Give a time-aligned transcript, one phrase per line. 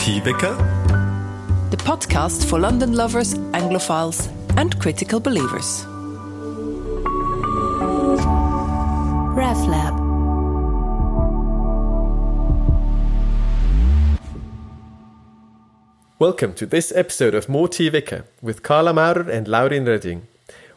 [0.00, 0.56] Motivika?
[1.70, 5.84] The podcast for London lovers, Anglophiles, and critical believers.
[9.36, 9.94] RevLab.
[16.18, 20.26] Welcome to this episode of Motivika with Carla Maurer and Laurin Reding.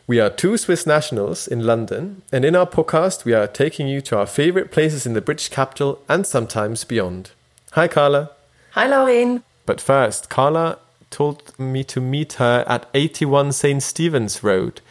[0.06, 4.02] We are two Swiss nationals in London, and in our podcast, we are taking you
[4.02, 7.32] to our favorite places in the British capital and sometimes beyond.
[7.72, 8.32] Hi, Carla.
[8.74, 9.44] Hi, Laurin.
[9.68, 10.80] But first, Carla
[11.12, 13.84] told me to meet her at 81 St.
[13.84, 14.82] Stephen's Road,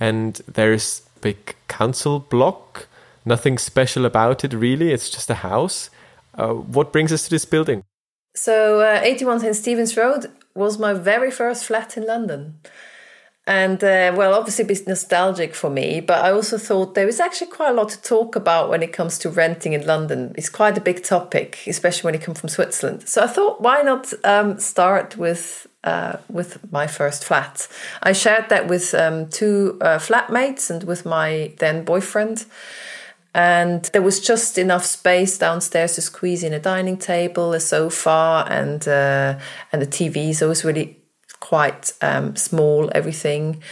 [0.00, 2.88] and there's a big council block.
[3.24, 4.90] Nothing special about it, really.
[4.90, 5.88] It's just a house.
[6.34, 7.84] Uh, what brings us to this building?
[8.34, 9.54] So, uh, 81 St.
[9.54, 12.58] Stephen's Road was my very first flat in London.
[13.48, 17.46] And uh, well, obviously, it's nostalgic for me, but I also thought there is actually
[17.46, 20.34] quite a lot to talk about when it comes to renting in London.
[20.36, 23.08] It's quite a big topic, especially when you come from Switzerland.
[23.08, 27.66] So I thought, why not um, start with uh, with my first flat?
[28.02, 32.44] I shared that with um, two uh, flatmates and with my then boyfriend.
[33.34, 38.44] And there was just enough space downstairs to squeeze in a dining table, a sofa,
[38.50, 39.38] and uh,
[39.72, 40.34] and the TV.
[40.34, 40.98] So it was really
[41.48, 43.62] quite um, small, everything.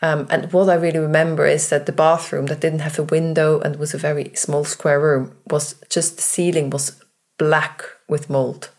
[0.00, 3.58] Um, and what I really remember is that the bathroom that didn't have a window
[3.60, 7.02] and was a very small square room was just the ceiling was
[7.36, 8.70] black with mold.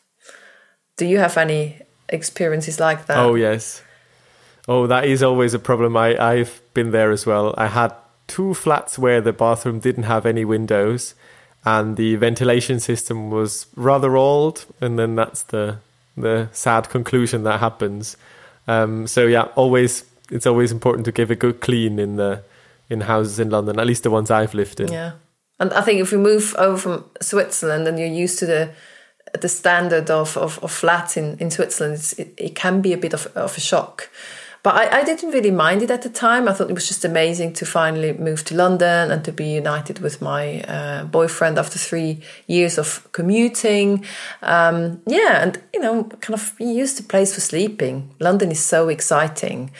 [0.95, 3.17] Do you have any experiences like that?
[3.17, 3.81] Oh yes.
[4.65, 5.97] Oh, that is always a problem.
[5.97, 7.53] I I've been there as well.
[7.57, 7.93] I had
[8.27, 11.15] two flats where the bathroom didn't have any windows
[11.65, 15.79] and the ventilation system was rather old and then that's the
[16.15, 18.15] the sad conclusion that happens.
[18.67, 22.43] Um, so yeah, always it's always important to give a good clean in the
[22.89, 24.91] in houses in London, at least the ones I've lived in.
[24.91, 25.13] Yeah,
[25.59, 28.71] and I think if we move over from Switzerland and you're used to the
[29.41, 33.13] the standard of of, of flats in in Switzerland, it, it can be a bit
[33.13, 34.09] of of a shock.
[34.67, 36.49] But I, I, didn't really mind it at the time.
[36.49, 39.99] I thought it was just amazing to finally move to London and to be united
[39.99, 44.03] with my uh, boyfriend after three years of commuting.
[44.41, 48.13] Um, yeah, and you know, kind of used the place for sleeping.
[48.19, 49.71] London is so exciting.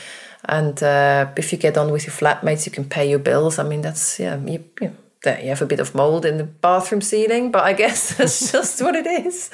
[0.46, 3.60] And uh, if you get on with your flatmates, you can pay your bills.
[3.60, 4.94] I mean, that's, yeah, you, you,
[5.26, 8.54] know, you have a bit of mold in the bathroom ceiling, but I guess that's
[8.54, 9.50] just what it is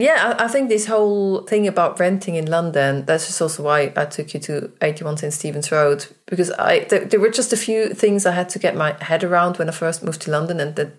[0.00, 4.04] yeah, I, think this whole thing about renting in London, that's just also why I
[4.04, 5.32] took you to 81 St.
[5.32, 8.76] Stephen's Road, because I there, there, were just a few things I had to get
[8.76, 10.60] my head around when I first moved to London.
[10.60, 10.92] And that,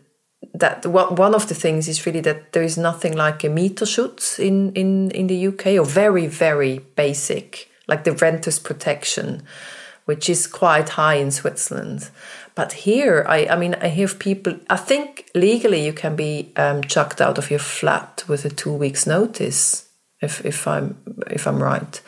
[0.53, 4.73] that one of the things is really that there is nothing like a Mieterschutz in,
[4.73, 9.43] in, in the UK, or very, very basic, like the renter's protection,
[10.05, 12.09] which is quite high in Switzerland.
[12.61, 14.53] But here, I, I mean, I hear people.
[14.69, 18.71] I think legally you can be um, chucked out of your flat with a two
[18.71, 19.89] weeks notice,
[20.21, 20.95] if if I'm
[21.31, 21.99] if I'm right.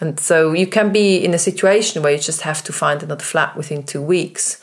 [0.00, 3.22] And so you can be in a situation where you just have to find another
[3.22, 4.62] flat within two weeks.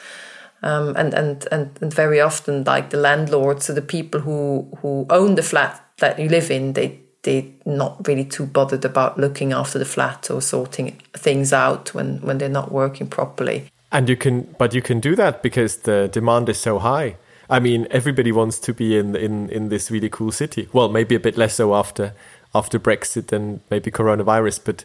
[0.63, 5.05] Um, and, and and and very often, like the landlords, so the people who who
[5.11, 9.53] own the flat that you live in, they they're not really too bothered about looking
[9.53, 13.69] after the flat or sorting things out when when they're not working properly.
[13.95, 17.15] And you can, but you can do that because the demand is so high.
[17.49, 20.67] I mean, everybody wants to be in in in this really cool city.
[20.73, 22.11] Well, maybe a bit less so after
[22.53, 24.83] after Brexit and maybe coronavirus, but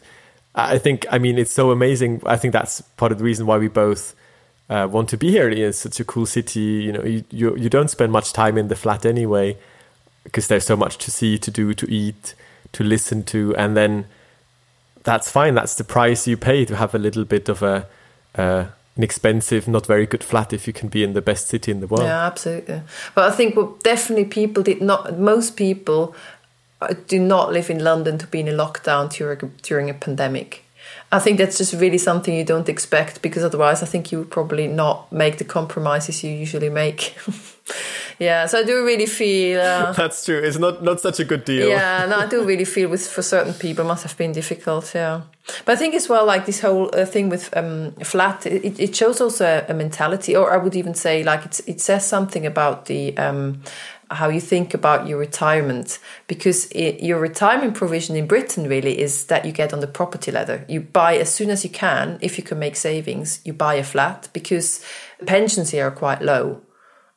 [0.55, 2.21] I think I mean it's so amazing.
[2.25, 4.15] I think that's part of the reason why we both
[4.69, 5.49] uh, want to be here.
[5.49, 6.61] It's such a cool city.
[6.85, 9.57] You know, you, you you don't spend much time in the flat anyway
[10.23, 12.33] because there's so much to see, to do, to eat,
[12.71, 14.05] to listen to, and then
[15.03, 15.53] that's fine.
[15.53, 17.87] That's the price you pay to have a little bit of a.
[18.35, 18.67] Uh,
[19.01, 21.79] an expensive, not very good flat if you can be in the best city in
[21.79, 22.03] the world.
[22.03, 22.81] Yeah, absolutely.
[23.15, 25.17] But I think definitely people did not.
[25.17, 26.13] Most people
[26.81, 30.63] uh, do not live in London to be in a lockdown during during a pandemic.
[31.11, 34.29] I think that's just really something you don't expect because otherwise, I think you would
[34.29, 37.17] probably not make the compromises you usually make.
[38.21, 40.37] yeah, so I do really feel uh, that's true.
[40.37, 41.67] It's not not such a good deal.
[41.67, 44.93] Yeah, no, I do really feel with for certain people must have been difficult.
[44.93, 45.21] Yeah,
[45.65, 48.95] but I think as well, like this whole uh, thing with um, flat, it, it
[48.95, 52.45] shows also a, a, mentality, or I would even say like it's, it says something
[52.45, 53.17] about the.
[53.17, 53.63] Um,
[54.11, 55.97] how you think about your retirement
[56.27, 60.31] because it, your retirement provision in Britain really is that you get on the property
[60.33, 60.65] ladder.
[60.67, 63.83] You buy as soon as you can, if you can make savings, you buy a
[63.85, 64.83] flat because
[65.25, 66.61] pensions here are quite low.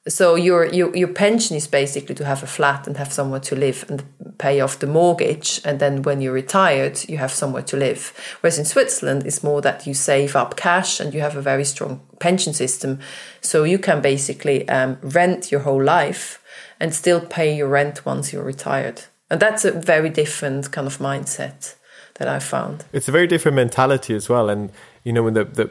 [0.06, 3.56] So your, your your pension is basically to have a flat and have somewhere to
[3.56, 4.04] live and
[4.36, 8.12] pay off the mortgage, and then when you're retired, you have somewhere to live.
[8.40, 11.64] Whereas in Switzerland, it's more that you save up cash and you have a very
[11.64, 12.98] strong pension system,
[13.40, 16.42] so you can basically um, rent your whole life
[16.78, 19.04] and still pay your rent once you're retired.
[19.30, 21.76] And that's a very different kind of mindset
[22.14, 22.84] that I found.
[22.92, 24.50] It's a very different mentality as well.
[24.50, 24.70] And,
[25.02, 25.70] you know, when the, the,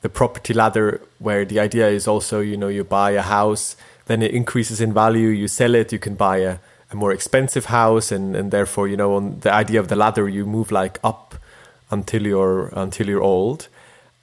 [0.00, 3.76] the property ladder, where the idea is also, you know, you buy a house,
[4.06, 6.58] then it increases in value, you sell it, you can buy a,
[6.90, 8.10] a more expensive house.
[8.10, 11.34] And, and therefore, you know, on the idea of the ladder, you move like up
[11.90, 13.68] until you're, until you're old.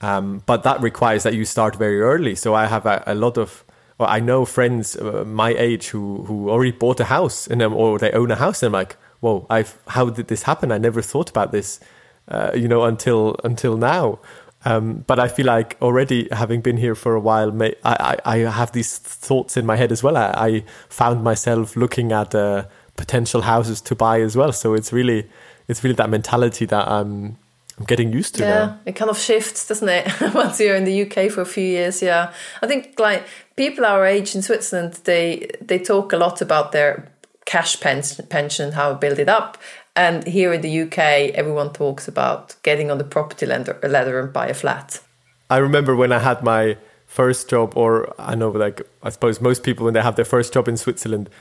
[0.01, 2.35] Um, but that requires that you start very early.
[2.35, 3.63] So I have a, a lot of,
[3.97, 7.97] well, I know friends uh, my age who who already bought a house and or
[7.97, 8.61] they own a house.
[8.61, 10.71] And I'm like, whoa, I've how did this happen?
[10.71, 11.79] I never thought about this,
[12.27, 14.19] uh, you know, until until now.
[14.67, 18.35] Um, but I feel like already having been here for a while, may, I, I,
[18.35, 20.17] I have these thoughts in my head as well.
[20.17, 22.65] I, I found myself looking at uh,
[22.97, 24.51] potential houses to buy as well.
[24.51, 25.29] So it's really
[25.69, 27.37] it's really that mentality that I'm
[27.79, 28.79] I'm getting used to yeah, now.
[28.85, 30.11] it kind of shifts, doesn't it?
[30.33, 32.33] Once you're in the UK for a few years, yeah.
[32.61, 33.23] I think like
[33.55, 37.09] people our age in Switzerland, they they talk a lot about their
[37.45, 39.57] cash pension, pension how to build it up.
[39.97, 40.99] And here in the UK,
[41.33, 45.01] everyone talks about getting on the property ladder, and buy a flat.
[45.49, 46.77] I remember when I had my
[47.07, 50.53] first job, or I know, like I suppose most people when they have their first
[50.53, 51.31] job in Switzerland,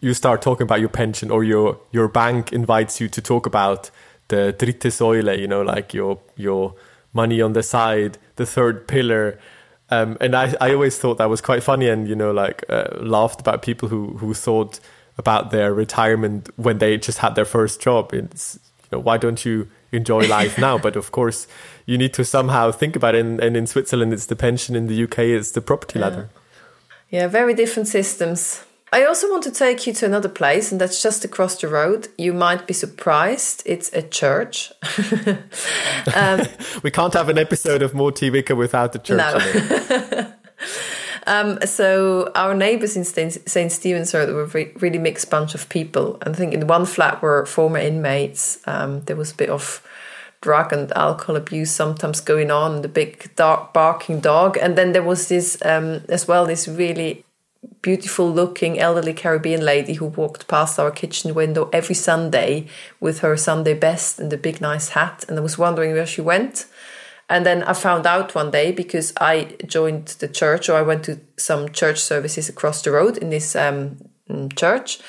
[0.00, 3.92] you start talking about your pension, or your your bank invites you to talk about
[4.28, 6.74] the dritte Säule, you know, like your your
[7.12, 9.38] money on the side, the third pillar.
[9.90, 12.88] Um, and I, I always thought that was quite funny, and you know, like uh,
[12.98, 14.80] laughed about people who who thought
[15.18, 18.12] about their retirement when they just had their first job.
[18.12, 20.78] It's you know, why don't you enjoy life now?
[20.78, 21.46] But of course,
[21.86, 23.24] you need to somehow think about it.
[23.24, 24.76] And, and in Switzerland, it's the pension.
[24.76, 26.04] In the UK, it's the property yeah.
[26.06, 26.30] ladder.
[27.10, 28.64] Yeah, very different systems.
[28.92, 32.08] I also want to take you to another place, and that's just across the road.
[32.18, 33.62] You might be surprised.
[33.64, 34.72] It's a church.
[36.14, 36.40] um,
[36.82, 39.18] we can't have an episode of Motivika without the church.
[39.18, 40.32] No.
[41.30, 43.70] um, so our neighbours in St.
[43.70, 44.46] Stephen's were a
[44.80, 46.18] really mixed bunch of people.
[46.26, 48.58] I think in one flat were former inmates.
[48.66, 49.80] Um, there was a bit of
[50.40, 52.82] drug and alcohol abuse sometimes going on.
[52.82, 56.46] The big dark barking dog, and then there was this um, as well.
[56.46, 57.24] This really
[57.80, 62.66] beautiful looking elderly Caribbean lady who walked past our kitchen window every Sunday
[62.98, 65.24] with her Sunday best and a big nice hat.
[65.28, 66.66] And I was wondering where she went.
[67.30, 71.04] And then I found out one day because I joined the church or I went
[71.04, 73.96] to some church services across the road in this um,
[74.56, 75.00] church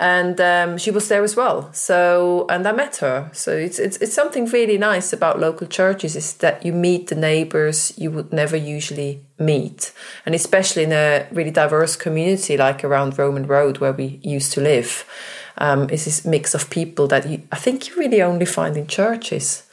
[0.00, 1.70] and um, she was there as well.
[1.74, 3.30] So, and I met her.
[3.34, 7.14] So it's, it's it's something really nice about local churches is that you meet the
[7.14, 9.92] neighbors you would never usually meet,
[10.24, 14.62] and especially in a really diverse community like around Roman Road where we used to
[14.62, 15.04] live,
[15.58, 18.86] um, is this mix of people that you, I think you really only find in
[18.86, 19.64] churches.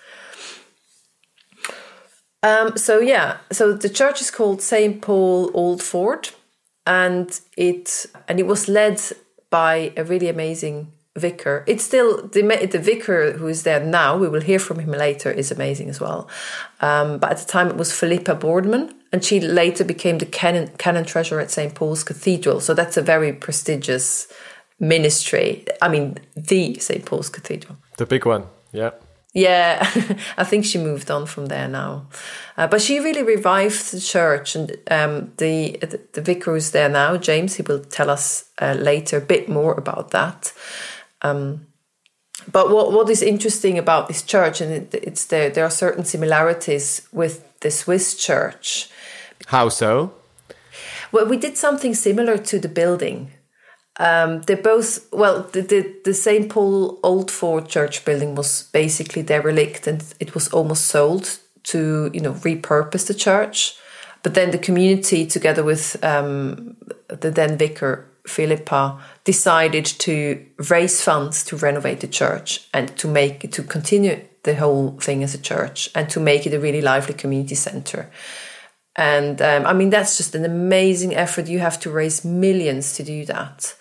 [2.44, 6.30] Um, so yeah, so the church is called Saint Paul Old Ford,
[6.86, 9.01] and it and it was led
[9.50, 11.63] by a really amazing vicar.
[11.68, 12.42] It's still the
[12.72, 14.18] the vicar who is there now.
[14.18, 15.31] We will hear from him later.
[15.31, 16.30] Is amazing as well.
[16.80, 20.69] Um, but at the time, it was Philippa Boardman, and she later became the canon,
[20.78, 22.62] canon treasurer at St Paul's Cathedral.
[22.62, 24.28] So that's a very prestigious
[24.80, 25.66] ministry.
[25.81, 28.45] I mean, the St Paul's Cathedral, the big one.
[28.72, 28.92] Yeah.
[29.38, 29.88] Yeah,
[30.38, 32.07] I think she moved on from there now,
[32.57, 34.56] uh, but she really revived the church.
[34.56, 38.74] And um, the, the, the vicar who's there now, James, he will tell us uh,
[38.74, 40.53] later a bit more about that.
[41.22, 41.67] Um,
[42.51, 46.03] but what what is interesting about this church, and it, it's there, there are certain
[46.03, 48.89] similarities with the Swiss church.
[49.46, 50.13] How so?
[51.12, 53.34] Well, we did something similar to the building.
[54.00, 55.44] Um, they're both well.
[55.51, 60.48] The, the, the Saint Paul Old Ford Church building was basically derelict, and it was
[60.50, 63.75] almost sold to you know repurpose the church.
[64.22, 66.77] But then the community, together with um,
[67.08, 73.51] the then vicar Philippa, decided to raise funds to renovate the church and to make
[73.51, 77.13] to continue the whole thing as a church and to make it a really lively
[77.13, 78.12] community center.
[78.96, 81.48] And um, I mean, that's just an amazing effort.
[81.48, 83.75] You have to raise millions to do that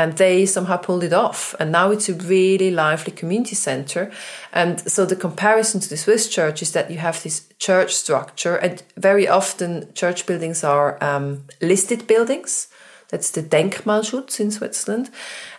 [0.00, 1.54] and they somehow pulled it off.
[1.60, 4.10] And now it's a really lively community center.
[4.50, 8.56] And so the comparison to the swiss church is that you have this church structure
[8.56, 12.68] and very often church buildings are um, listed buildings.
[13.10, 15.10] That's the denkmalschutz in switzerland.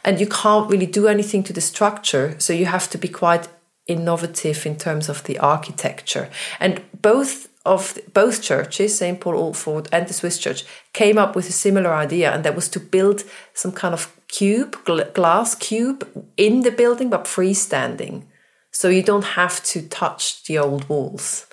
[0.04, 3.48] And you can't really do anything to the structure so you have to be quite
[3.86, 6.30] innovative in terms of the architecture.
[6.60, 9.20] And both of both churches, St.
[9.20, 12.56] Paul Old Ford and the Swiss Church, came up with a similar idea, and that
[12.56, 18.24] was to build some kind of cube, gl- glass cube in the building, but freestanding.
[18.72, 21.46] So you don't have to touch the old walls.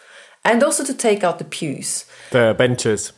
[0.44, 2.06] And also to take out the pews.
[2.30, 3.12] The benches.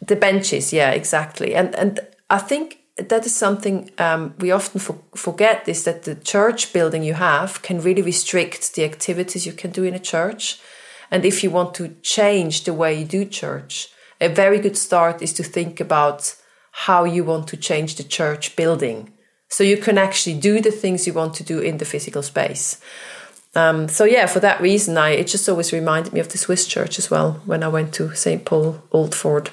[0.00, 1.54] The benches, yeah, exactly.
[1.54, 2.00] And and
[2.30, 7.02] I think that is something um, we often for, forget is that the church building
[7.02, 10.58] you have can really restrict the activities you can do in a church.
[11.10, 13.88] And if you want to change the way you do church,
[14.20, 16.34] a very good start is to think about
[16.72, 19.12] how you want to change the church building.
[19.48, 22.80] So you can actually do the things you want to do in the physical space.
[23.54, 26.66] Um, so yeah, for that reason, I it just always reminded me of the Swiss
[26.66, 29.50] church as well when I went to St Paul Old Ford.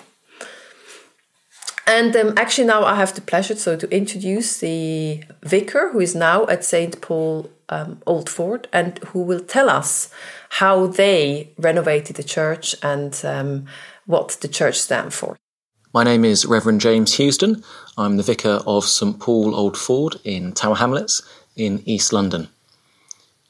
[1.86, 6.16] And um, actually, now I have the pleasure so to introduce the vicar who is
[6.16, 7.00] now at St.
[7.02, 10.10] Paul um, Old Ford and who will tell us
[10.50, 13.66] how they renovated the church and um,
[14.06, 15.38] what the church stands for.
[15.94, 17.64] My name is Reverend James Hughesdon.
[17.98, 19.20] I'm the vicar of St.
[19.20, 21.22] Paul Old Ford in Tower Hamlets
[21.56, 22.48] in East London.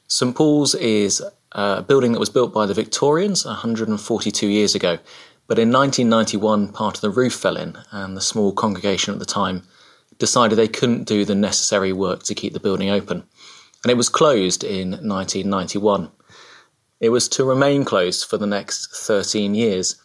[0.08, 0.36] St.
[0.36, 4.98] Paul's is a building that was built by the Victorians 142 years ago
[5.46, 9.26] but in 1991, part of the roof fell in, and the small congregation at the
[9.26, 9.62] time
[10.18, 13.24] decided they couldn't do the necessary work to keep the building open.
[13.84, 16.10] And it was closed in 1991.
[17.00, 19.96] It was to remain closed for the next 13 years.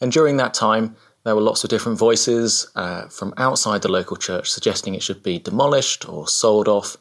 [0.00, 4.16] And during that time, there were lots of different voices uh, from outside the local
[4.16, 6.96] church suggesting it should be demolished or sold off.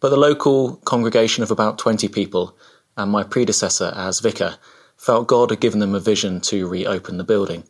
[0.00, 2.56] But the local congregation of about 20 people
[2.96, 4.56] and my predecessor as vicar
[4.96, 7.64] felt God had given them a vision to reopen the building.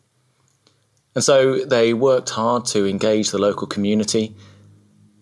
[1.15, 4.35] And so they worked hard to engage the local community.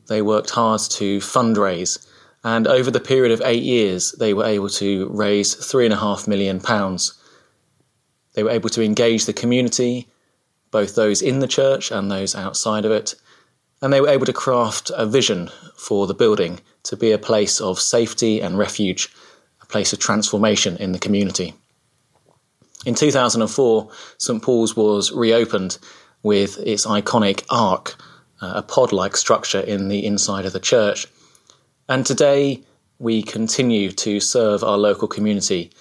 [0.07, 2.07] They worked hard to fundraise.
[2.43, 5.97] And over the period of eight years, they were able to raise three and a
[5.97, 7.13] half million pounds.
[8.33, 10.07] They were able to engage the community,
[10.71, 13.13] both those in the church and those outside of it.
[13.81, 17.61] And they were able to craft a vision for the building to be a place
[17.61, 19.09] of safety and refuge,
[19.61, 21.53] a place of transformation in the community.
[22.85, 25.77] In 2004, St Paul's was reopened
[26.23, 27.95] with its iconic ark,
[28.41, 31.07] uh, a pod like structure in the inside of the church.
[31.91, 32.63] And today,
[32.99, 35.71] we continue to serve our local community,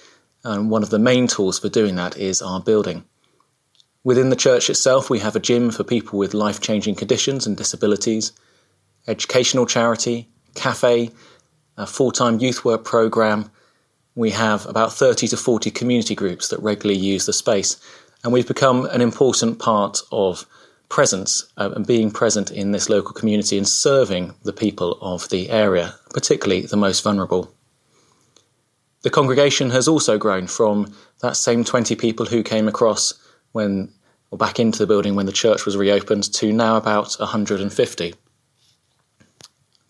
[0.43, 3.05] and one of the main tools for doing that is our building.
[4.03, 7.55] Within the church itself, we have a gym for people with life changing conditions and
[7.55, 8.33] disabilities,
[9.07, 11.11] educational charity, cafe,
[11.77, 13.49] a full time youth work programme,
[14.13, 17.79] we have about 30 to 40 community groups that regularly use the space.
[18.21, 20.45] And we've become an important part of
[20.91, 25.49] presence uh, and being present in this local community and serving the people of the
[25.49, 27.51] area, particularly the most vulnerable.
[29.01, 33.13] The congregation has also grown from that same 20 people who came across
[33.53, 33.91] when
[34.31, 38.13] or back into the building when the church was reopened to now about 150.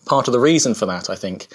[0.06, 1.48] Part of the reason for that, I think,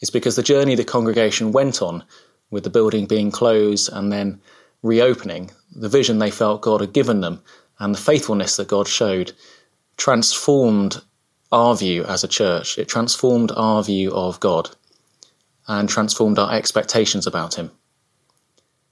[0.00, 2.04] is because the journey the congregation went on,
[2.50, 4.40] with the building being closed and then
[4.82, 7.42] reopening, the vision they felt God had given them
[7.82, 9.32] and the faithfulness that God showed
[9.96, 11.02] transformed
[11.50, 12.78] our view as a church.
[12.78, 14.70] It transformed our view of God
[15.66, 17.72] and transformed our expectations about Him.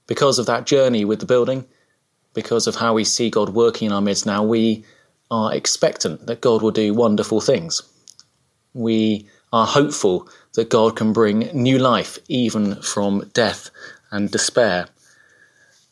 [0.07, 1.65] Because of that journey with the building,
[2.33, 4.83] because of how we see God working in our midst now, we
[5.31, 7.81] are expectant that God will do wonderful things.
[8.73, 13.69] We are hopeful that God can bring new life even from death
[14.11, 14.87] and despair.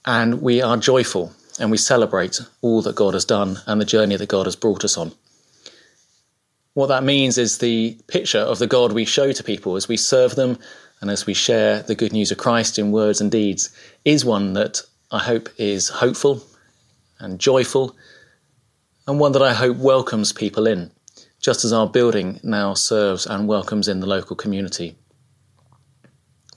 [0.03, 4.15] And we are joyful and we celebrate all that God has done and the journey
[4.15, 5.11] that God has brought us on.
[6.73, 9.97] What that means is the picture of the God we show to people as we
[9.97, 10.57] serve them
[11.01, 13.69] and as we share the good news of Christ in words and deeds
[14.05, 16.43] is one that I hope is hopeful
[17.19, 17.95] and joyful
[19.07, 20.91] and one that I hope welcomes people in
[21.41, 24.95] just as our building now serves and welcomes in the local community.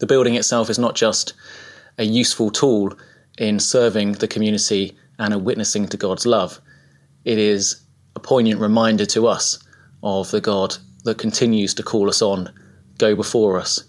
[0.01, 1.35] The building itself is not just
[1.99, 2.97] a useful tool
[3.39, 6.61] in serving the community and in witnessing to God's love,
[7.25, 7.83] it is
[8.17, 9.59] a poignant reminder to us
[10.03, 12.53] of the God that continues to call us on,
[12.99, 13.85] go before us,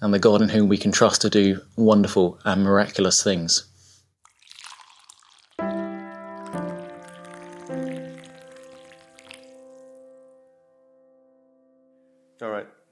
[0.00, 3.68] and the God in whom we can trust to do wonderful and miraculous things.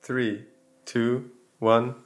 [0.06, 0.44] Three,
[0.84, 1.96] two, one.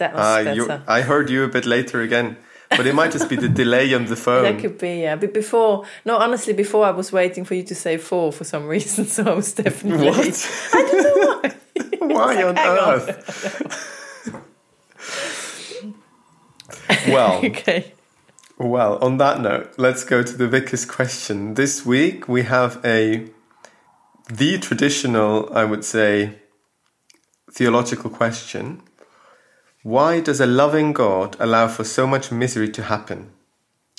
[0.00, 0.82] That was uh, better.
[0.88, 2.38] I heard you a bit later again,
[2.70, 4.44] but it might just be the delay on the phone.
[4.44, 5.16] That could be, yeah.
[5.16, 8.66] But before, no, honestly, before I was waiting for you to say four for some
[8.66, 10.06] reason, so I was definitely.
[10.08, 10.70] What?
[10.72, 12.34] I don't know why.
[12.34, 13.86] why on earth?
[17.06, 17.44] well.
[17.44, 17.92] okay.
[18.56, 21.54] Well, on that note, let's go to the vicar's question.
[21.54, 23.28] This week we have a
[24.30, 26.38] the traditional, I would say,
[27.52, 28.82] theological question
[29.82, 33.30] Why does a loving God allow for so much misery to happen?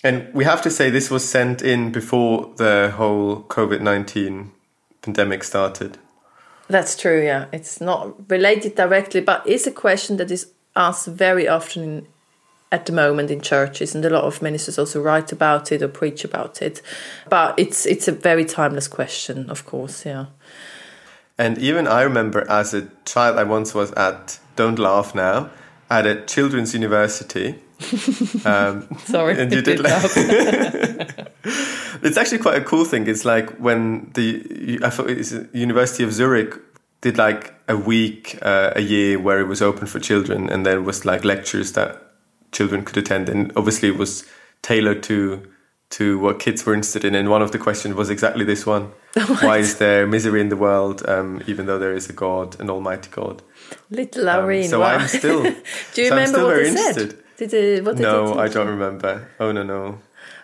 [0.03, 4.51] And we have to say this was sent in before the whole COVID 19
[5.01, 5.97] pandemic started.
[6.67, 7.45] That's true, yeah.
[7.51, 12.07] It's not related directly, but it's a question that is asked very often in,
[12.71, 15.87] at the moment in churches, and a lot of ministers also write about it or
[15.87, 16.81] preach about it.
[17.29, 20.27] But it's it's a very timeless question, of course, yeah.
[21.37, 25.49] And even I remember as a child, I once was at Don't Laugh Now
[25.91, 27.55] at a children's university.
[28.45, 30.13] Um, Sorry, and you did laugh.
[32.03, 33.07] it's actually quite a cool thing.
[33.07, 36.53] It's like when the I thought it's University of Zurich
[37.01, 40.79] did like a week uh, a year where it was open for children, and there
[40.81, 42.01] was like lectures that
[42.51, 44.25] children could attend, and obviously it was
[44.61, 45.41] tailored to
[45.91, 47.15] to what kids were interested in.
[47.15, 48.91] And one of the questions was exactly this one:
[49.41, 52.69] Why is there misery in the world, um, even though there is a God, an
[52.69, 53.41] Almighty God?
[53.89, 54.63] Little Irene.
[54.63, 54.95] Um, so wow.
[54.97, 55.43] I'm still.
[55.93, 57.11] Do you so remember what they interested.
[57.11, 57.23] said?
[57.37, 59.27] Did it, what did no, I don't remember.
[59.39, 59.99] Oh no, no.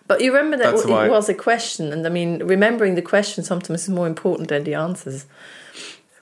[0.08, 1.10] But you remember that That's it why.
[1.10, 4.74] was a question, and I mean, remembering the question sometimes is more important than the
[4.74, 5.26] answers.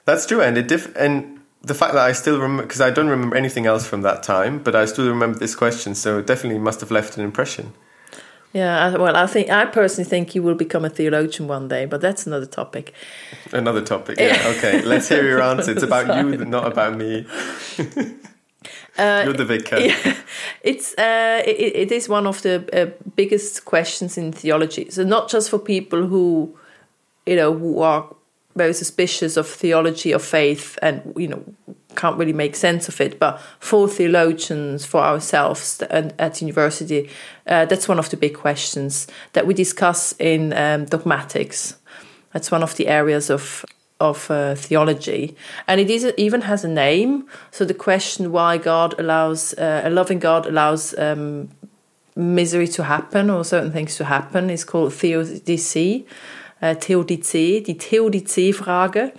[0.05, 3.07] That's true, and it diff- and the fact that I still remember because I don't
[3.07, 6.59] remember anything else from that time, but I still remember this question, so it definitely
[6.59, 7.73] must have left an impression.
[8.55, 11.99] Yeah, well, I think I personally think you will become a theologian one day, but
[11.99, 12.93] that's another topic.
[13.51, 14.17] Another topic.
[14.17, 14.41] Yeah.
[14.55, 14.81] okay.
[14.81, 15.71] Let's hear your answer.
[15.71, 17.27] It's about you, not about me.
[18.97, 19.79] You're the vicar.
[19.79, 20.15] Yeah,
[20.61, 24.89] it's uh, it, it is one of the uh, biggest questions in theology.
[24.89, 26.57] So not just for people who,
[27.25, 28.07] you know, who are
[28.55, 31.43] very suspicious of theology of faith and you know
[31.95, 37.09] can't really make sense of it, but for theologians, for ourselves, and at university,
[37.47, 41.77] uh, that's one of the big questions that we discuss in um, dogmatics.
[42.33, 43.65] That's one of the areas of
[44.01, 45.35] of uh, theology,
[45.67, 47.27] and it is even has a name.
[47.51, 51.49] So the question why God allows uh, a loving God allows um,
[52.15, 56.05] misery to happen or certain things to happen is called theodicy.
[56.61, 59.11] Uh, Theodizee, die Theodizee-Frage.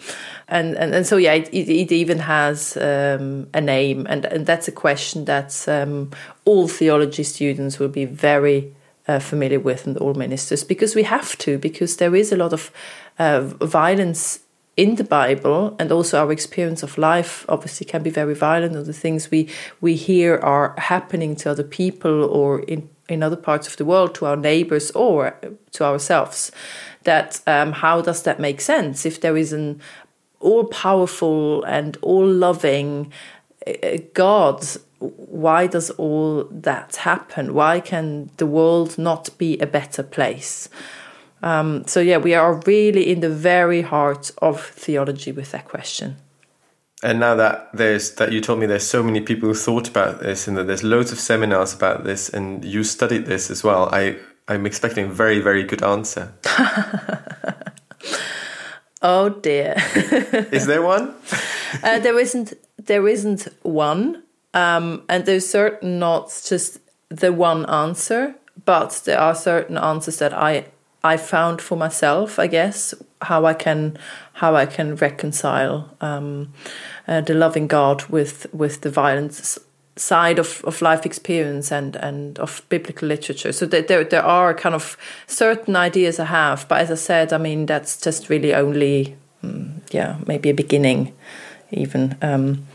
[0.49, 4.07] And, and, and so, yeah, it, it, it even has um, a name.
[4.09, 6.11] And, and that's a question that um,
[6.44, 8.72] all theology students will be very
[9.07, 12.53] uh, familiar with and all ministers because we have to, because there is a lot
[12.53, 12.70] of
[13.18, 14.40] uh, violence
[14.77, 18.77] in the Bible, and also our experience of life obviously can be very violent.
[18.77, 19.49] Or the things we
[19.81, 24.14] we hear are happening to other people or in in other parts of the world,
[24.14, 25.35] to our neighbors or
[25.72, 26.53] to ourselves.
[27.07, 29.81] That um, how does that make sense if there is an
[30.40, 33.12] all powerful and all loving
[33.66, 34.64] uh, God?
[34.99, 37.55] Why does all that happen?
[37.55, 40.69] Why can the world not be a better place?
[41.42, 46.16] Um, so yeah, we are really in the very heart of theology with that question.
[47.03, 50.21] And now that there's that you told me there's so many people who thought about
[50.21, 53.88] this and that there's loads of seminars about this and you studied this as well.
[53.92, 54.16] I
[54.48, 56.32] I'm expecting a very very good answer.
[59.02, 59.74] oh dear.
[60.52, 61.14] Is there one?
[61.82, 62.54] uh, there isn't.
[62.78, 64.22] There isn't one,
[64.54, 66.78] um, and there's certain not just
[67.09, 70.66] the one answer, but there are certain answers that I
[71.02, 72.38] I found for myself.
[72.38, 73.98] I guess how I can
[74.35, 76.52] how I can reconcile um,
[77.09, 79.59] uh, the loving God with with the violence
[79.96, 83.52] side of, of life experience and, and of biblical literature.
[83.52, 87.38] So there, there are kind of certain ideas I have, but as I said, I
[87.38, 91.12] mean that's just really only um, yeah maybe a beginning
[91.70, 92.16] even.
[92.22, 92.66] Um,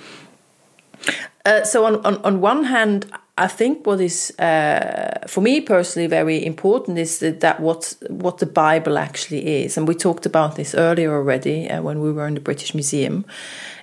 [1.45, 3.05] uh, so on, on on one hand,
[3.37, 8.37] I think what is uh, for me personally very important is that, that what what
[8.37, 12.27] the Bible actually is, and we talked about this earlier already uh, when we were
[12.27, 13.25] in the British Museum,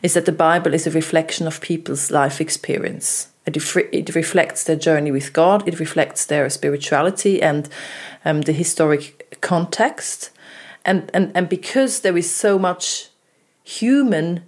[0.03, 3.28] is that the Bible is a reflection of people's life experience.
[3.57, 5.67] It, reflects their journey with God.
[5.67, 7.69] It reflects their spirituality and
[8.25, 10.31] um, the historic context,
[10.85, 13.09] and and and because there is so much
[13.63, 14.43] human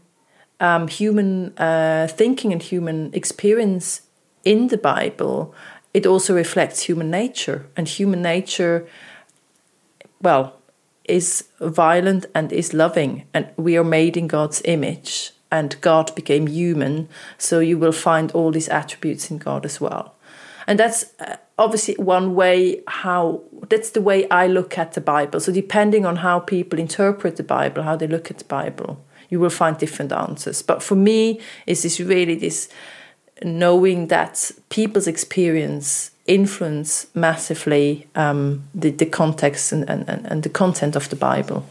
[0.60, 4.02] um, human uh, thinking and human experience
[4.44, 5.54] in the Bible,
[5.92, 7.66] it also reflects human nature.
[7.76, 8.86] And human nature,
[10.20, 10.56] well,
[11.04, 13.24] is violent and is loving.
[13.34, 15.32] And we are made in God's image.
[15.50, 17.08] And God became human.
[17.38, 20.14] So you will find all these attributes in God as well.
[20.66, 25.40] And that's uh, obviously one way how that's the way I look at the Bible.
[25.40, 29.40] So depending on how people interpret the Bible, how they look at the Bible, you
[29.40, 30.62] will find different answers.
[30.62, 32.68] But for me, is this really this
[33.42, 40.94] knowing that people's experience influence massively um, the, the context and, and, and the content
[40.94, 41.66] of the Bible.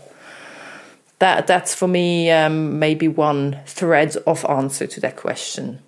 [1.19, 5.79] That that's for me um, maybe one thread of answer to that question.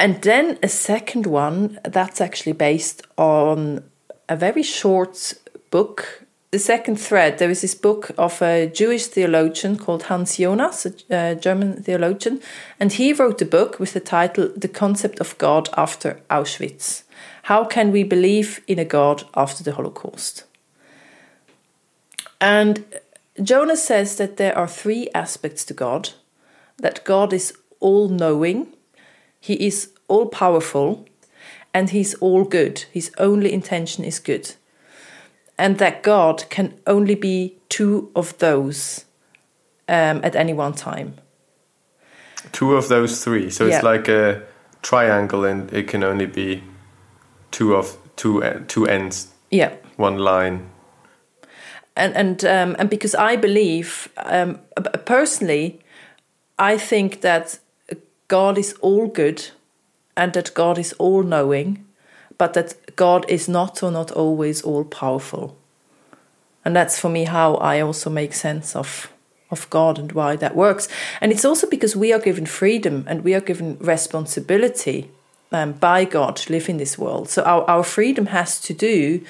[0.00, 3.82] And then a second one that's actually based on
[4.28, 5.34] a very short
[5.70, 6.24] book.
[6.50, 11.34] The second thread, there is this book of a Jewish theologian called Hans Jonas, a
[11.34, 12.40] German theologian,
[12.80, 17.02] and he wrote a book with the title The Concept of God After Auschwitz.
[17.42, 20.44] How can we believe in a God after the Holocaust?
[22.40, 22.84] And
[23.42, 26.10] Jonas says that there are three aspects to God
[26.78, 28.68] that God is all knowing,
[29.40, 31.06] He is all powerful,
[31.74, 32.84] and He's all good.
[32.92, 34.54] His only intention is good.
[35.58, 39.04] And that God can only be two of those
[39.88, 41.14] um, at any one time.
[42.52, 43.50] Two of those three.
[43.50, 43.74] So Yeah.
[43.76, 44.42] it's like a
[44.82, 46.62] triangle, and it can only be
[47.50, 49.72] two of two two ends, Yeah.
[49.96, 50.70] one line.
[51.98, 54.58] And and um, and because I believe um,
[55.04, 55.80] personally,
[56.58, 57.58] I think that
[58.28, 59.50] God is all good,
[60.16, 61.84] and that God is all knowing,
[62.38, 65.56] but that God is not or not always all powerful,
[66.64, 69.12] and that's for me how I also make sense of
[69.50, 70.88] of God and why that works,
[71.20, 75.10] and it's also because we are given freedom and we are given responsibility
[75.52, 77.28] um, by God to live in this world.
[77.28, 79.20] So our our freedom has to do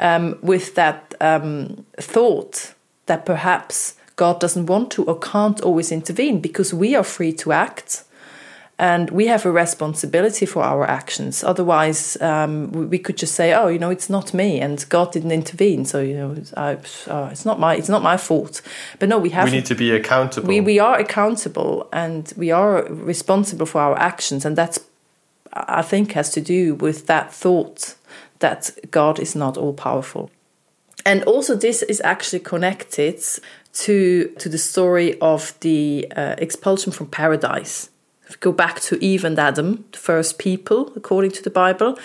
[0.00, 2.74] um, with that um, thought
[3.06, 7.52] that perhaps God doesn't want to or can't always intervene because we are free to
[7.52, 8.04] act
[8.78, 11.44] and we have a responsibility for our actions.
[11.44, 15.32] Otherwise, um, we, could just say, "Oh, you know, it's not me," and God didn't
[15.32, 18.62] intervene, so you know, it's, I, uh, it's not my it's not my fault.
[18.98, 20.48] But no, we have We need to be accountable.
[20.48, 24.80] we, we are accountable and we are responsible for our actions and that's
[25.52, 27.94] i think has to do with that thought
[28.40, 30.30] that god is not all powerful.
[31.06, 33.22] And also this is actually connected
[33.72, 37.90] to to the story of the uh, expulsion from paradise.
[38.24, 41.98] If we go back to eve and adam the first people according to the bible.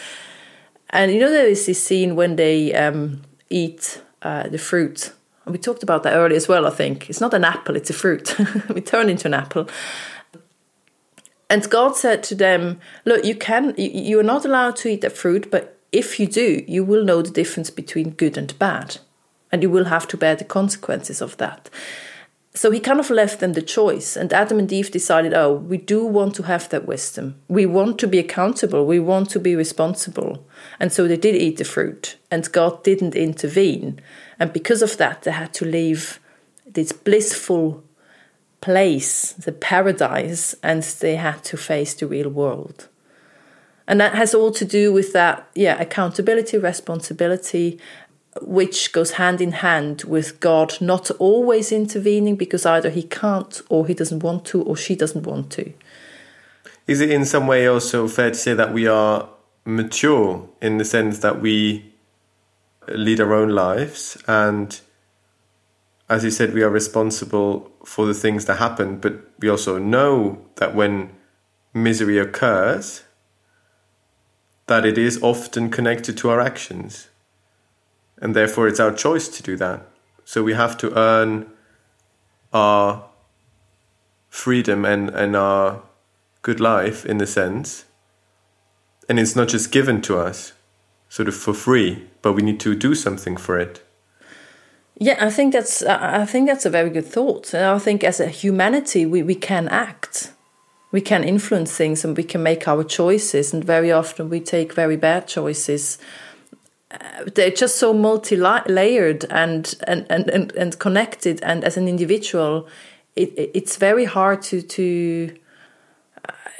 [0.91, 5.13] And you know there is this scene when they um, eat uh, the fruit.
[5.45, 7.09] And we talked about that earlier as well i think.
[7.09, 8.35] It's not an apple it's a fruit.
[8.73, 9.67] We turn into an apple.
[11.49, 15.01] And god said to them look you can you, you are not allowed to eat
[15.01, 18.97] that fruit but if you do you will know the difference between good and bad
[19.51, 21.69] and you will have to bear the consequences of that.
[22.53, 25.77] So he kind of left them the choice and adam and eve decided oh we
[25.77, 27.35] do want to have that wisdom.
[27.47, 28.85] We want to be accountable.
[28.85, 30.45] We want to be responsible.
[30.79, 34.01] And so they did eat the fruit and god didn't intervene.
[34.39, 36.19] And because of that they had to leave
[36.65, 37.83] this blissful
[38.59, 42.89] place the paradise and they had to face the real world
[43.87, 47.79] and that has all to do with that yeah accountability responsibility
[48.41, 53.87] which goes hand in hand with God not always intervening because either he can't or
[53.87, 55.71] he doesn't want to or she doesn't want to.
[56.85, 59.29] Is it in some way also fair to say that we are
[59.63, 61.93] mature in the sense that we
[62.89, 64.79] lead our own lives and
[66.07, 70.39] as you said we are responsible for the things that happen but we also know
[70.57, 71.09] that when
[71.73, 73.04] misery occurs
[74.67, 77.09] that it is often connected to our actions
[78.21, 79.87] and therefore it's our choice to do that
[80.23, 81.45] so we have to earn
[82.53, 83.05] our
[84.29, 85.81] freedom and, and our
[86.41, 87.85] good life in the sense
[89.07, 90.53] and it's not just given to us
[91.09, 93.85] sort of for free but we need to do something for it
[94.97, 97.53] Yeah, I think that's I think that's a very good thought.
[97.53, 100.31] And I think as a humanity we, we can act.
[100.95, 104.71] We can influence things and we can make our choices and very often we take
[104.71, 105.97] very bad choices.
[106.89, 112.65] Uh, they're just so multi-layered and and, and, and, and connected and as an individual
[113.17, 114.83] it, it's very hard to to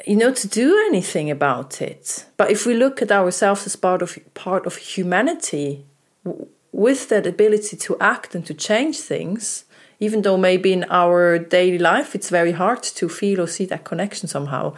[0.06, 4.02] you know to do anything about it but if we look at ourselves as part
[4.02, 5.86] of part of humanity
[6.24, 9.64] w- with that ability to act and to change things
[10.00, 13.84] even though maybe in our daily life it's very hard to feel or see that
[13.84, 14.74] connection somehow.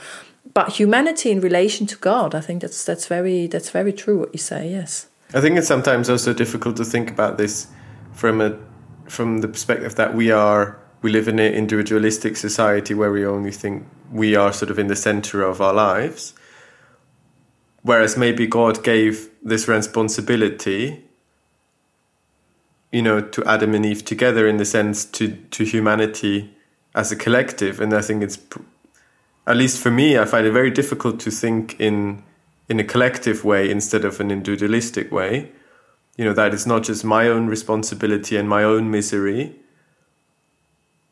[0.54, 4.33] But humanity in relation to god i think that's that's very that's very true what
[4.33, 5.09] you say yes.
[5.35, 7.66] I think it's sometimes also difficult to think about this
[8.12, 8.59] from a
[9.07, 13.52] from the perspective that we are we live in an individualistic society where we only
[13.52, 16.35] think we are sort of in the center of our lives.
[17.83, 21.04] Whereas maybe god gave this responsibility
[22.92, 26.55] you know to adam and eve together in the sense to to humanity
[26.94, 28.38] as a collective and i think it's
[29.46, 32.22] at least for me i find it very difficult to think in
[32.68, 35.51] in a collective way instead of an individualistic way
[36.16, 39.55] you know that it's not just my own responsibility and my own misery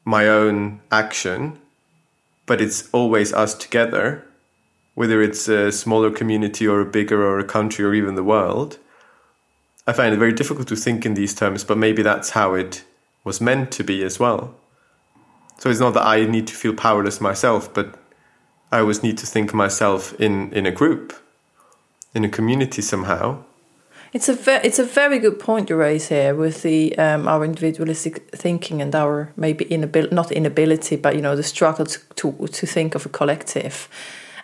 [0.04, 1.58] my own action
[2.46, 4.26] but it's always us together
[4.96, 8.78] whether it's a smaller community or a bigger or a country or even the world.
[9.86, 12.84] I find it very difficult to think in these terms, but maybe that's how it
[13.24, 14.54] was meant to be as well.
[15.58, 17.98] So it's not that I need to feel powerless myself, but
[18.72, 21.14] I always need to think myself in, in a group,
[22.14, 23.44] in a community somehow.
[24.12, 27.44] It's a ve- it's a very good point you raise here with the um, our
[27.44, 32.46] individualistic thinking and our maybe inability not inability but you know the struggle to, to
[32.46, 33.88] to think of a collective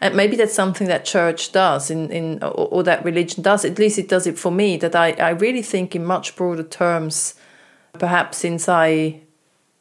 [0.02, 3.78] and maybe that's something that church does in in or, or that religion does at
[3.78, 7.34] least it does it for me that I I really think in much broader terms
[7.98, 9.20] perhaps since I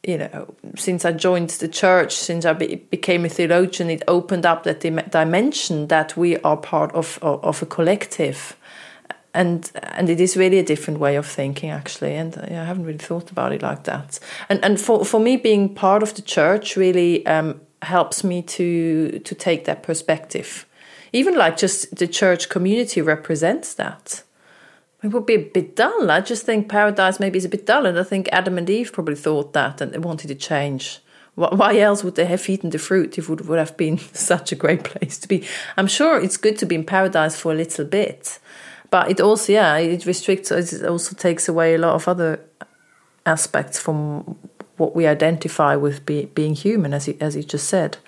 [0.04, 4.44] you know, since I joined the church, since I be, became a theologian, it opened
[4.44, 8.56] up that dim- dimension that we are part of, of, of a collective,
[9.32, 12.16] and and it is really a different way of thinking actually.
[12.16, 14.18] And I haven't really thought about it like that.
[14.48, 19.18] And and for for me, being part of the church really um, helps me to
[19.20, 20.66] to take that perspective.
[21.12, 24.22] Even like just the church community represents that
[25.02, 26.10] it would be a bit dull.
[26.10, 28.92] I just think paradise maybe is a bit dull, and I think Adam and Eve
[28.92, 31.00] probably thought that and they wanted to change.
[31.34, 34.54] Why else would they have eaten the fruit if it would have been such a
[34.54, 35.46] great place to be?
[35.76, 38.38] I'm sure it's good to be in paradise for a little bit,
[38.90, 42.40] but it also, yeah, it restricts, it also takes away a lot of other
[43.24, 44.36] aspects from
[44.82, 47.98] what we identify with be, being human, as you, as you just said.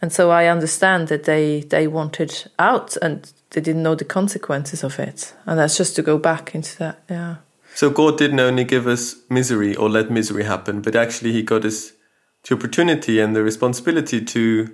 [0.00, 4.82] And so I understand that they, they wanted out and they didn't know the consequences
[4.82, 5.34] of it.
[5.44, 7.36] And that's just to go back into that, yeah.
[7.74, 11.66] So God didn't only give us misery or let misery happen, but actually He got
[11.66, 11.92] us
[12.48, 14.72] the opportunity and the responsibility to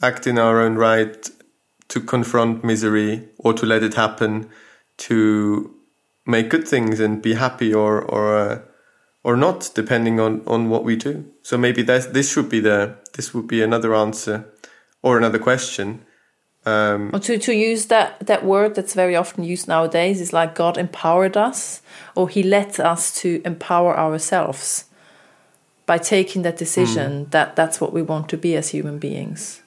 [0.00, 1.28] act in our own right,
[1.88, 4.48] to confront misery or to let it happen,
[4.96, 5.74] to
[6.24, 8.58] make good things and be happy or or uh,
[9.24, 11.24] or not, depending on on what we do.
[11.42, 14.46] So maybe that this should be the this would be another answer
[15.02, 16.00] or another question
[16.64, 20.54] um, or to, to use that, that word that's very often used nowadays is like
[20.54, 21.82] God empowered us,
[22.14, 24.84] or He let us to empower ourselves
[25.86, 27.30] by taking that decision mm.
[27.32, 29.61] that that's what we want to be as human beings.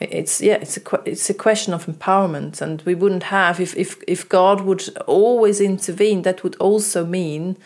[0.00, 3.96] It's yeah, it's a it's a question of empowerment, and we wouldn't have if if
[4.06, 6.22] if God would always intervene.
[6.22, 7.56] That would also mean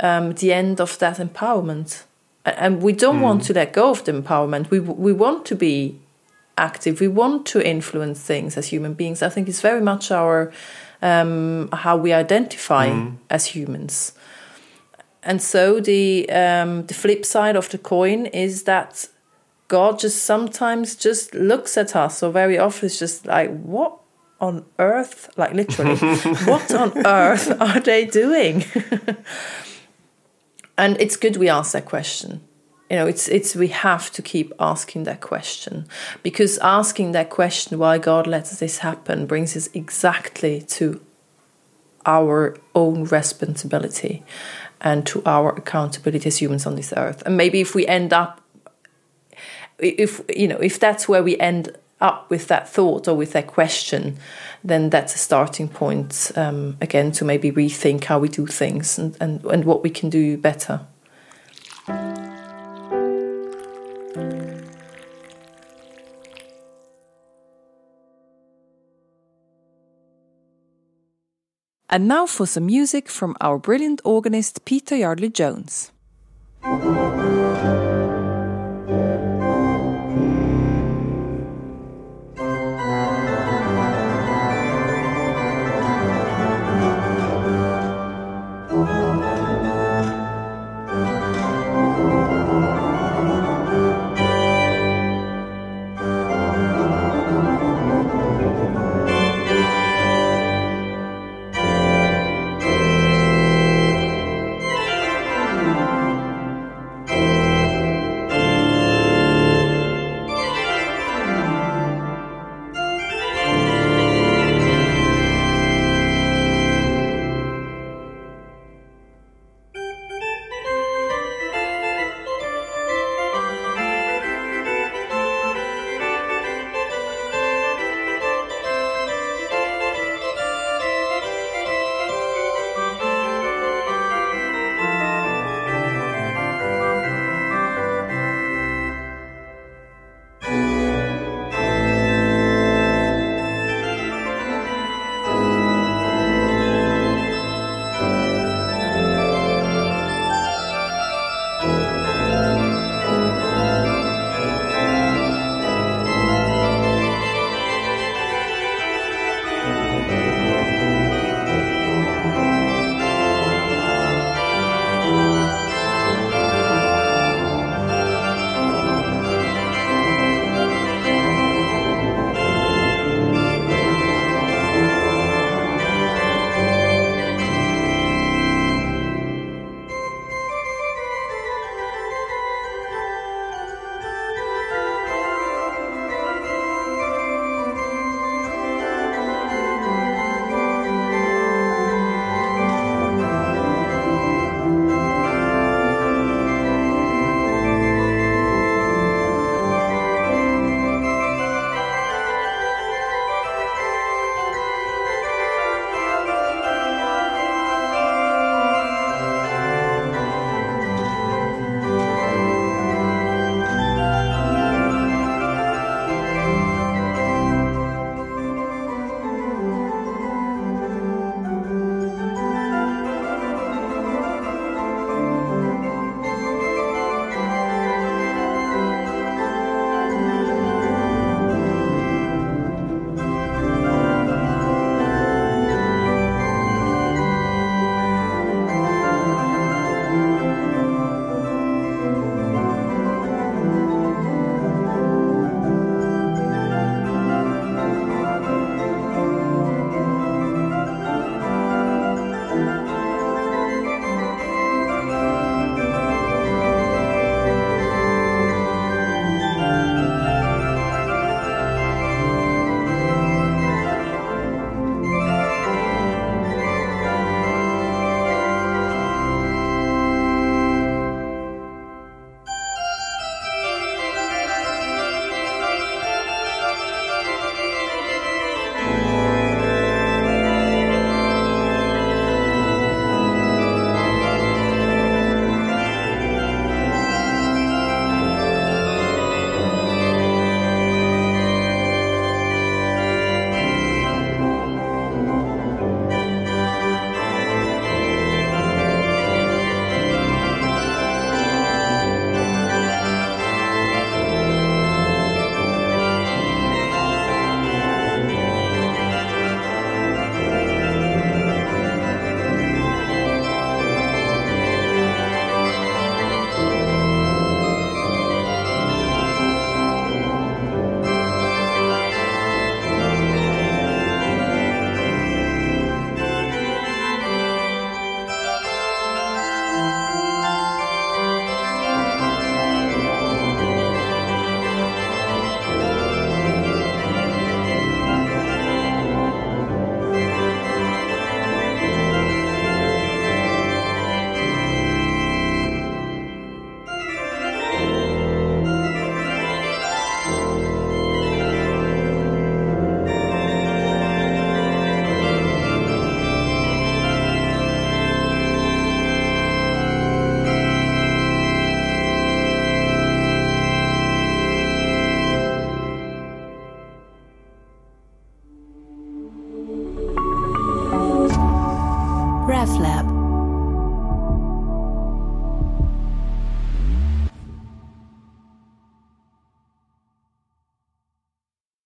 [0.00, 2.04] um, the end of that empowerment,
[2.44, 3.22] and we don't mm.
[3.22, 4.70] want to let go of the empowerment.
[4.70, 5.98] We we want to be
[6.58, 7.00] active.
[7.00, 9.22] We want to influence things as human beings.
[9.22, 10.52] I think it's very much our
[11.00, 13.16] um, how we identify mm.
[13.30, 14.12] as humans.
[15.22, 19.08] And so the um, the flip side of the coin is that
[19.68, 23.98] God just sometimes just looks at us, or very often it's just like, what
[24.40, 25.30] on earth?
[25.36, 25.96] Like literally,
[26.44, 28.64] what on earth are they doing?
[30.78, 32.40] and it's good we ask that question
[32.88, 35.86] you know it's it's we have to keep asking that question
[36.22, 41.00] because asking that question why god lets this happen brings us exactly to
[42.06, 44.22] our own responsibility
[44.80, 48.40] and to our accountability as humans on this earth and maybe if we end up
[49.78, 53.46] if you know if that's where we end up with that thought or with that
[53.46, 54.16] question
[54.62, 59.16] then that's a starting point um, again to maybe rethink how we do things and,
[59.20, 60.80] and, and what we can do better
[71.90, 75.90] And now for some music from our brilliant organist Peter Yardley Jones.